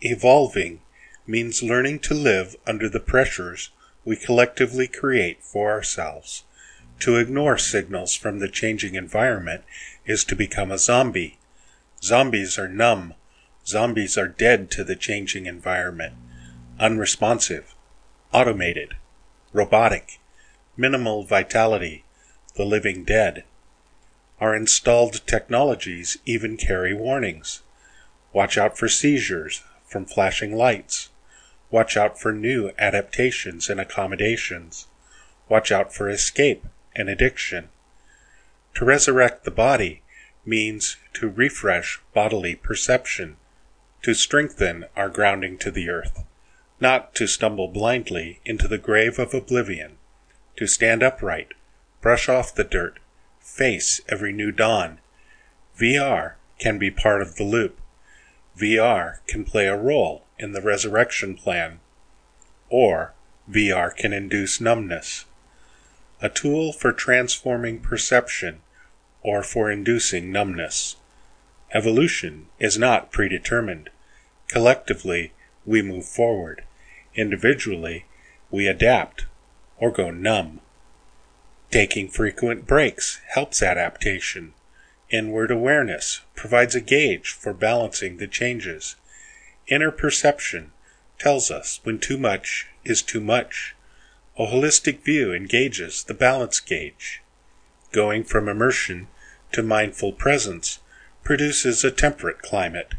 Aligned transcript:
Evolving 0.00 0.80
means 1.26 1.60
learning 1.60 1.98
to 1.98 2.14
live 2.14 2.54
under 2.68 2.88
the 2.88 3.00
pressures 3.00 3.70
we 4.04 4.14
collectively 4.14 4.86
create 4.86 5.42
for 5.42 5.72
ourselves. 5.72 6.44
To 7.00 7.16
ignore 7.16 7.58
signals 7.58 8.14
from 8.14 8.38
the 8.38 8.48
changing 8.48 8.94
environment 8.94 9.64
is 10.06 10.24
to 10.26 10.36
become 10.36 10.70
a 10.70 10.78
zombie. 10.78 11.38
Zombies 12.00 12.60
are 12.60 12.68
numb. 12.68 13.14
Zombies 13.66 14.16
are 14.16 14.28
dead 14.28 14.70
to 14.70 14.84
the 14.84 14.94
changing 14.94 15.46
environment, 15.46 16.14
unresponsive, 16.78 17.74
automated, 18.32 18.94
robotic, 19.52 20.20
minimal 20.76 21.24
vitality, 21.24 22.04
the 22.54 22.64
living 22.64 23.02
dead. 23.02 23.42
Our 24.40 24.54
installed 24.54 25.26
technologies 25.26 26.18
even 26.24 26.56
carry 26.56 26.94
warnings. 26.94 27.62
Watch 28.32 28.56
out 28.56 28.78
for 28.78 28.88
seizures 28.88 29.62
from 29.88 30.04
flashing 30.04 30.54
lights. 30.54 31.10
Watch 31.70 31.96
out 31.96 32.20
for 32.20 32.32
new 32.32 32.70
adaptations 32.78 33.68
and 33.68 33.80
accommodations. 33.80 34.86
Watch 35.48 35.72
out 35.72 35.92
for 35.92 36.08
escape 36.08 36.64
and 36.94 37.08
addiction. 37.08 37.68
To 38.74 38.84
resurrect 38.84 39.44
the 39.44 39.50
body 39.50 40.02
means 40.44 40.96
to 41.14 41.28
refresh 41.28 42.00
bodily 42.14 42.54
perception, 42.54 43.36
to 44.02 44.14
strengthen 44.14 44.86
our 44.96 45.08
grounding 45.08 45.58
to 45.58 45.70
the 45.70 45.88
earth, 45.88 46.24
not 46.80 47.14
to 47.16 47.26
stumble 47.26 47.68
blindly 47.68 48.40
into 48.44 48.68
the 48.68 48.78
grave 48.78 49.18
of 49.18 49.34
oblivion, 49.34 49.98
to 50.56 50.66
stand 50.66 51.02
upright, 51.02 51.48
brush 52.00 52.28
off 52.28 52.54
the 52.54 52.64
dirt, 52.64 52.98
face 53.40 54.00
every 54.08 54.32
new 54.32 54.52
dawn. 54.52 55.00
VR 55.78 56.34
can 56.58 56.78
be 56.78 56.90
part 56.90 57.22
of 57.22 57.36
the 57.36 57.44
loop. 57.44 57.80
VR 58.58 59.18
can 59.26 59.44
play 59.44 59.66
a 59.66 59.76
role 59.76 60.24
in 60.38 60.52
the 60.52 60.60
resurrection 60.60 61.34
plan. 61.34 61.80
Or 62.68 63.14
VR 63.50 63.94
can 63.94 64.12
induce 64.12 64.60
numbness. 64.60 65.24
A 66.20 66.28
tool 66.28 66.72
for 66.72 66.92
transforming 66.92 67.80
perception 67.80 68.60
or 69.22 69.42
for 69.42 69.70
inducing 69.70 70.32
numbness. 70.32 70.96
Evolution 71.72 72.46
is 72.58 72.78
not 72.78 73.12
predetermined. 73.12 73.90
Collectively, 74.48 75.32
we 75.64 75.82
move 75.82 76.06
forward. 76.06 76.64
Individually, 77.14 78.06
we 78.50 78.66
adapt 78.66 79.26
or 79.76 79.90
go 79.90 80.10
numb. 80.10 80.60
Taking 81.70 82.08
frequent 82.08 82.66
breaks 82.66 83.20
helps 83.34 83.62
adaptation. 83.62 84.54
Inward 85.10 85.50
awareness 85.50 86.20
provides 86.34 86.74
a 86.74 86.82
gauge 86.82 87.32
for 87.32 87.54
balancing 87.54 88.18
the 88.18 88.26
changes. 88.26 88.96
Inner 89.66 89.90
perception 89.90 90.72
tells 91.18 91.50
us 91.50 91.80
when 91.82 91.98
too 91.98 92.18
much 92.18 92.66
is 92.84 93.00
too 93.00 93.20
much. 93.20 93.74
A 94.36 94.46
holistic 94.46 95.02
view 95.02 95.32
engages 95.32 96.04
the 96.04 96.12
balance 96.12 96.60
gauge. 96.60 97.22
Going 97.90 98.22
from 98.22 98.50
immersion 98.50 99.08
to 99.52 99.62
mindful 99.62 100.12
presence 100.12 100.78
produces 101.24 101.82
a 101.84 101.90
temperate 101.90 102.42
climate, 102.42 102.92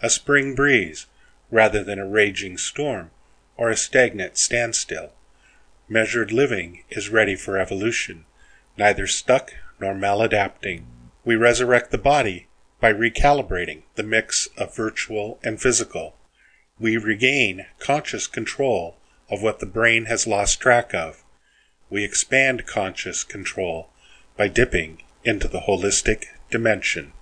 a 0.00 0.08
spring 0.08 0.54
breeze 0.54 1.06
rather 1.50 1.84
than 1.84 1.98
a 1.98 2.08
raging 2.08 2.56
storm 2.56 3.10
or 3.58 3.68
a 3.68 3.76
stagnant 3.76 4.38
standstill. 4.38 5.12
Measured 5.90 6.32
living 6.32 6.84
is 6.88 7.10
ready 7.10 7.36
for 7.36 7.58
evolution, 7.58 8.24
neither 8.78 9.06
stuck 9.06 9.52
nor 9.78 9.94
maladapting. 9.94 10.84
We 11.30 11.36
resurrect 11.36 11.92
the 11.92 11.96
body 11.98 12.48
by 12.80 12.92
recalibrating 12.92 13.82
the 13.94 14.02
mix 14.02 14.48
of 14.56 14.74
virtual 14.74 15.38
and 15.44 15.62
physical. 15.62 16.16
We 16.76 16.96
regain 16.96 17.66
conscious 17.78 18.26
control 18.26 18.96
of 19.30 19.40
what 19.40 19.60
the 19.60 19.66
brain 19.66 20.06
has 20.06 20.26
lost 20.26 20.58
track 20.58 20.92
of. 20.92 21.22
We 21.88 22.02
expand 22.02 22.66
conscious 22.66 23.22
control 23.22 23.90
by 24.36 24.48
dipping 24.48 25.04
into 25.22 25.46
the 25.46 25.60
holistic 25.68 26.24
dimension. 26.50 27.12